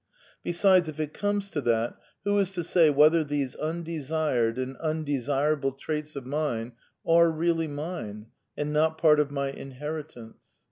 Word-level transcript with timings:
Besides, 0.43 0.89
if 0.89 0.99
it 0.99 1.13
comes 1.13 1.51
to 1.51 1.61
that, 1.61 1.95
who 2.23 2.39
is 2.39 2.53
to 2.53 2.63
say 2.63 2.89
whether 2.89 3.23
these 3.23 3.55
imdesired 3.57 4.57
and 4.57 4.75
undesirable 4.77 5.73
traits 5.73 6.15
of 6.15 6.25
mine 6.25 6.71
are 7.07 7.29
really 7.29 7.67
mine 7.67 8.25
and 8.57 8.73
not 8.73 8.97
part 8.97 9.19
of 9.19 9.29
my" 9.29 9.51
inheritance 9.51 10.39